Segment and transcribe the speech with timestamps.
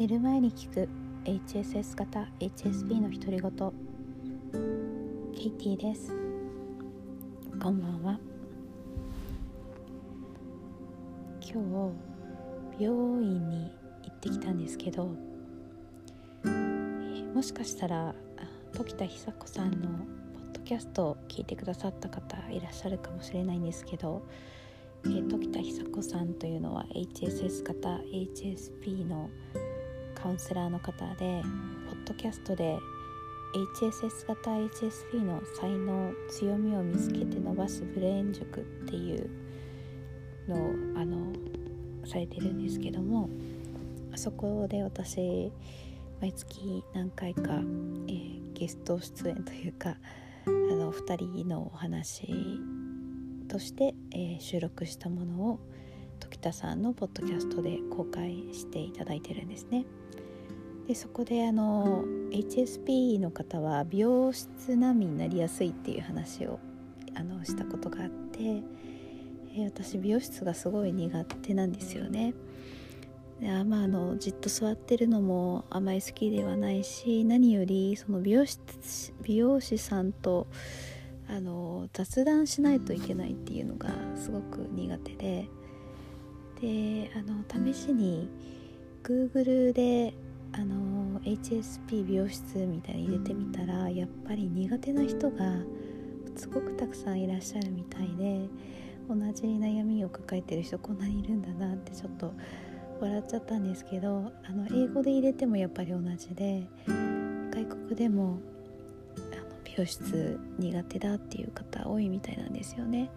[0.00, 0.88] 寝る前に聞く。
[1.26, 3.50] HSS 型 HSP の独り言。
[5.34, 6.14] ケイティです。
[7.62, 8.18] こんばんは。
[11.42, 11.92] 今
[12.78, 13.70] 日病院に
[14.02, 15.10] 行ってきたんですけど、
[17.34, 18.14] もしかしたら
[18.72, 24.22] 時田久子さんのポッドキャストを聞いてくださった方いらっしゃるかもしれないんですけど
[25.06, 29.30] え、時田久子さんというのは HSS 型 HSP の
[30.22, 31.42] カウンセラーの方で
[31.88, 32.78] ポッドキャストで
[33.74, 39.30] HSS 型 HSP の才能強みを見つけて伸ばすブレーン塾っていう
[40.46, 40.58] のを
[41.00, 41.32] あの
[42.06, 43.30] されてるんですけども
[44.12, 45.50] あそこで私
[46.20, 49.96] 毎月何回か、えー、ゲスト出演というか
[50.46, 52.28] あの2人のお話
[53.48, 55.60] として、えー、収録したものを
[56.20, 59.86] 時田さんのポッドキャストで公開していただいてるんですね。
[60.86, 66.58] でそこであの HSP の方は美容室難民になりやすいっていう話を
[67.14, 68.62] あのしたことがあって、
[69.56, 72.34] え、私美容室がすごい苦手なんですよね。
[73.40, 80.46] であまあ、あのじっと座ってるのもあまり好きではないし何よりその美容室美容師さんと
[81.26, 85.48] あの雑談しないといけないっていうのがすごく苦手で
[86.60, 88.28] であの試しに
[89.02, 90.12] Google で
[90.52, 95.54] あの HSP 美容室みたいに入れてみたらやっぱり苦手な人が
[96.36, 98.48] すごくたくさんいらっしゃるみたいで
[99.08, 102.32] 同じ悩みを抱えてる人こんなにいるんだなってちょっと
[103.00, 106.66] 笑っちゃったんですけどあの英語で入れてもやっぱり同じで
[107.50, 108.38] 外国でも
[109.64, 113.10] 美容室苦手だっていう方多いみたいなんですよね。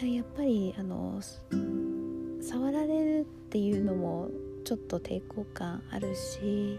[0.00, 1.20] やっぱりあの
[2.40, 4.28] 触られるっていうのも
[4.64, 6.78] ちょっと抵抗感あるし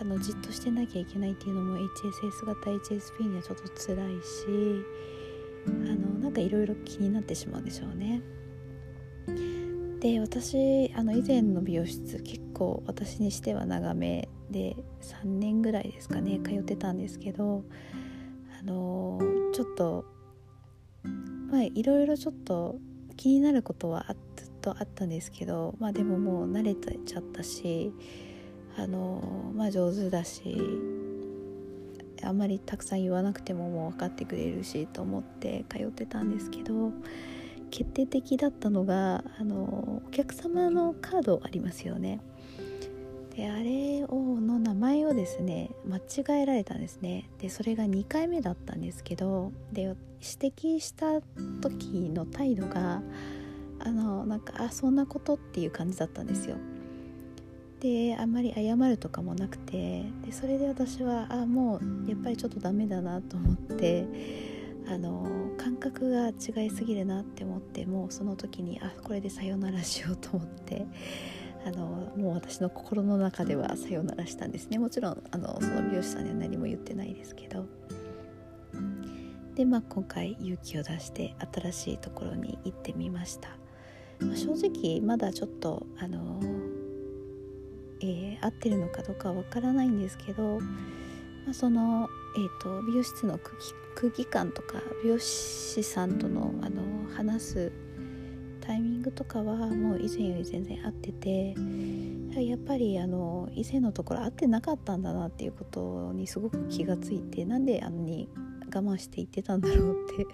[0.00, 4.84] あのじっとしてなきゃいけないっていうのも HSS 型 HSP にはちょっと辛いし
[5.66, 8.22] あのなんかいろいろ気になってしまうんでしょうね。
[10.00, 17.64] で私あの以前の美容室結構私にしては長めで3年ぐらいですかね通ってたんですけど
[18.58, 19.20] あの
[19.52, 20.06] ちょっと
[21.50, 22.78] まあいろいろちょっと
[23.16, 24.16] 気になることはずっ
[24.60, 27.92] とあったんですけどまあでももう慣れてちゃったし
[28.76, 30.56] あのまあ上手だし
[32.22, 36.92] あんまりたくさん言わなくてももう分かってくれるしと思って通ってたんですけど
[37.70, 42.20] 決定的だったのがあのお客様のカードありますよね。
[43.36, 51.20] であれをの名前をですね間違えられたんですねでそれが2回目だったんですけどで指摘した
[51.62, 53.02] 時の態度が
[53.84, 56.56] あのなんかあそんなことっていう感じだったんですよ。
[57.80, 64.06] であんまり謝るとかもなくてでそれで私はあもうやっぱりちょっとダメだなと思って
[64.86, 65.26] あの
[65.56, 70.86] 感覚が違いすぎるなって思ってもうその時にあこれでさよならしようと思って
[71.66, 74.78] あのもう私の心の中ではさよならしたんですね。
[74.78, 77.64] もちろんあのその美容師さんには何も言ってないですけど。
[79.54, 83.50] でまあ今回勇気を出して新しいところに行ってみました、
[84.20, 86.40] まあ、正直まだちょっとあの、
[88.00, 93.38] えー、合ってるのかどうかはわからないんですけど、まあ、その、えーと、美容室の
[93.94, 96.82] 空気感とか美容師さんとのあの
[97.14, 97.72] 話す
[98.60, 101.56] タイミングとかはもう以前より全然合ってて
[102.40, 108.28] やっぱりあの以前のところ合ってなかったんだなっていうことにすごく気がついてなんであのに
[108.66, 110.26] 我慢して言ってたんだろうって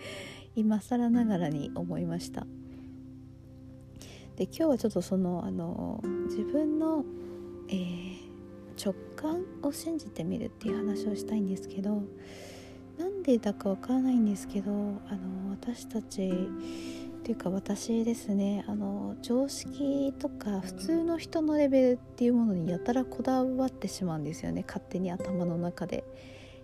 [0.55, 2.47] 今更ながらに思いました。
[4.37, 7.05] で今日はちょっとそのあの自分の、
[7.69, 8.17] えー、
[8.85, 12.03] 直感を信じてみるっていう話をしたいんですけど
[12.99, 26.05] なんでだかわからないんですけどあの私たちっていうか私ですねあの常識とか普通の人のレベルっていうものにやたらこだわってしまうんですよね勝手に頭の中で。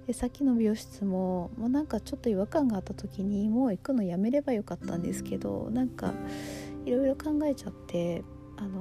[0.07, 6.13] でさっきの美容室ももうなんかちょっと違和感があった時にもう行くのやめればよかったんですけどなんか
[6.84, 8.25] いろいろ考えちゃって
[8.56, 8.81] あの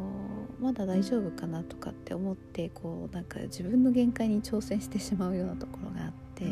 [0.60, 6.46] まだ大丈夫かなとかって思ってこうなんか自分の限界に挑戦してしまうようなところがあって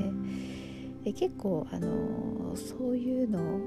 [1.04, 3.60] で結構あのそういうのを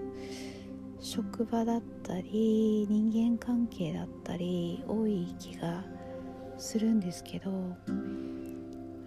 [1.00, 5.84] 職場だったり人間関係だったり多い気が
[6.58, 7.50] するんですけど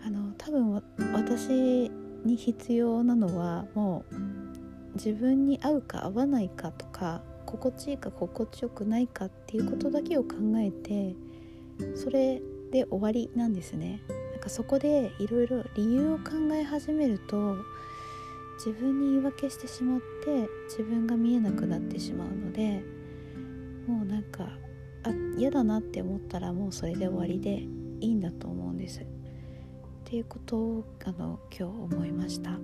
[0.06, 0.84] あの多分
[1.14, 1.90] 私
[2.26, 4.16] に必要なのはもう
[4.96, 11.16] 自分に合うか合わないかとか心地いいか心地よくないかっていうことだけを考えて
[11.96, 14.02] それで終わりなんですね。
[14.32, 17.56] なんかそこでいろいろ理由を考え始めると
[18.58, 22.84] 自分に言い訳してしまって自分が見えなくなってしまうので
[23.88, 24.58] もうなんか
[25.04, 27.64] あ嫌だなって思ったらもうそれで終わりで
[28.02, 29.02] いいんだと思うんです。
[29.02, 29.06] っ
[30.04, 32.60] ていうことをあの今日思いました。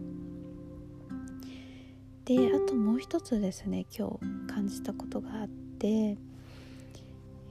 [2.38, 4.08] であともう一つですね今
[4.48, 6.18] 日感じたことがあって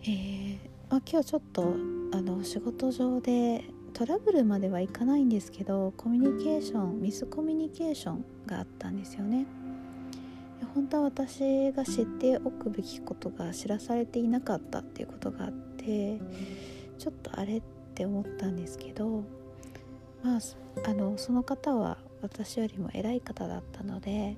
[0.03, 1.75] えー、まあ、今日ちょっと
[2.13, 9.47] あの仕事上でトラブルまではいかないんですけどコミュニケーションミスコミュニケーションがあったんですよね。
[10.75, 16.21] 本当は私が知っておくべきことが知らされていなかったっていうことがあって
[16.99, 17.63] ちょっとあれっ
[17.95, 19.25] て思ったんですけど
[20.23, 20.41] まあ
[20.85, 24.37] あのその方は私よりも偉い方だったので、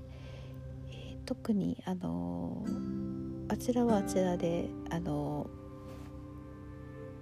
[1.24, 2.64] 特にあの
[3.48, 5.48] あちらはあちらであの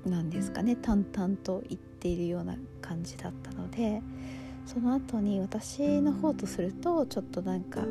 [0.05, 4.01] なんですかね淡々と言っているような感じだったので
[4.65, 7.85] その後に私の方とするとちょっとなんかあ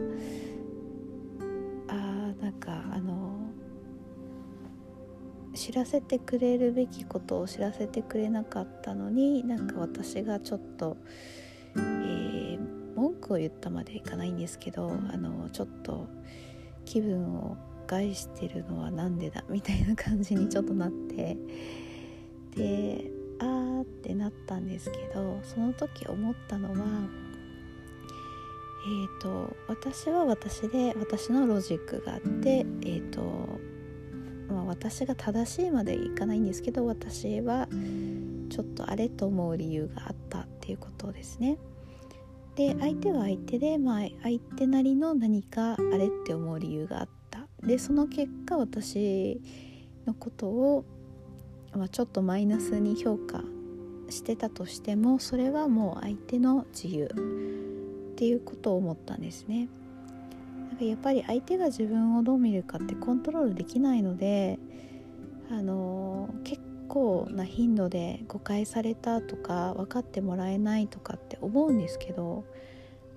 [1.93, 3.49] ーなんかあの
[5.53, 10.95] 知らせてくれるべきことを知らせてくれなかったのになんか私がちょっと、
[11.75, 16.07] えー、文句を言ったまでいかないんですけどあのちょっと
[16.83, 17.57] 気分を
[17.87, 21.37] 害してるのはなんでだみたいな感じにちょっとなって
[22.55, 23.09] で
[23.39, 27.07] あーってなったんですけどその時思ったのは
[28.81, 33.59] えーと、私は私で私のロジックがあって、えーと
[34.49, 37.67] まあ、私が正しいまでいかないんですけど私は
[38.49, 41.57] ちょっとあれと思う理由があったっていうことですね。
[42.59, 49.39] で相手は相手で、まあ、相手なりの何かあれって思う理由があったでその結果私
[50.05, 50.83] のことを
[51.73, 53.43] まあ、ちょっとマイナスに評価
[54.09, 59.69] してたとしてもそれはもう相手の自由っていうことを思ったんですね。
[60.69, 64.57] なんかやっぱり相手が自分をどう見るかってコントロールできないので
[65.51, 66.59] あの結
[66.89, 72.43] 構な頻度で誤解されたとか分かってもらえないとかって思うんですけど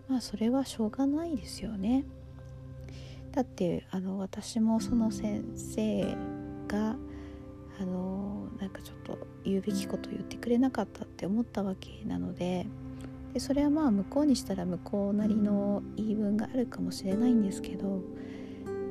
[0.09, 2.05] まあそれはしょうがないですよね。
[3.33, 6.15] だってあの私もその先生
[6.69, 6.97] が
[7.81, 12.67] あのなんかちょっと言うべきこと言ってくれなかったって思ったわけなので
[13.33, 18.03] でそれはまあ向こうにしたら向こうなりの言い分があるかもしれないんですけど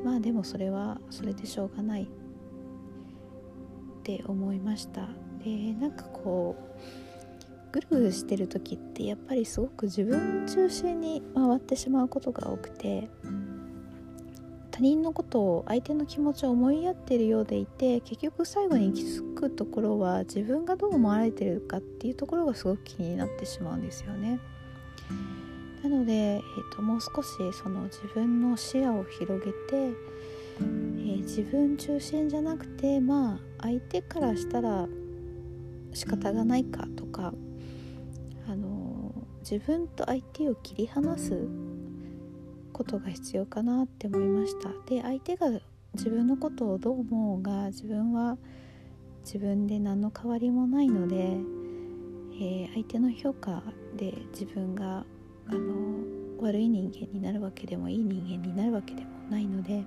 [0.04, 2.08] まあでもそれはそれでしょうがない
[4.02, 5.08] って思いました
[5.46, 13.10] でなんかこうぐるぐるしてる時ってやっぱりすごく自分中心に回ってしまうことが多くて
[14.72, 24.40] 他人のことを相手の気持ちを思いやってるようでいて結局最後に行き着くところは自分がどう思われてるかっていうところがすごく気になってしまうんですよね。
[25.84, 29.94] なので、えーと、もう少しその自分の視野を広げて、
[30.60, 34.88] えー、自分中心じゃなくてまあ相手からしたら
[35.94, 37.34] 仕方がないかとか、
[38.48, 41.48] あのー、自分と相手を切り離す
[42.74, 44.70] ことが必要かなって思いました。
[44.88, 45.48] で相手が
[45.94, 48.38] 自分のことをどう思うが自分は
[49.26, 53.64] 自分で何の変わりもないので、えー、相手の評価
[53.98, 55.06] で自分が
[55.48, 59.84] あの悪い人間になるわけでもいい人間になるわけでもないので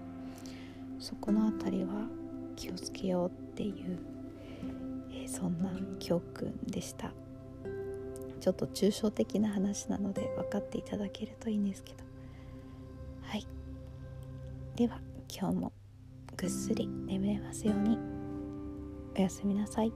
[0.99, 2.07] そこの辺りは
[2.57, 3.99] 気をつけようっていう、
[5.11, 7.13] えー、そんな教訓でした。
[8.41, 12.05] ちょっと抽象的な話なので分かっていただけるといいんですけど。
[13.23, 13.47] はい。
[14.77, 15.01] では
[15.35, 15.73] 今日も
[16.37, 17.99] ぐっすり眠れますように。
[19.17, 19.93] おやすみなさい。